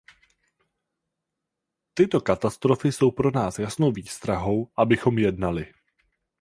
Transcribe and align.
Tyto 1.93 2.21
katastrofy 2.21 2.91
jsou 2.91 3.11
pro 3.11 3.31
nás 3.31 3.59
jasnou 3.59 3.91
výstrahou, 3.91 4.71
abychom 4.77 5.17
jednali. 5.17 5.73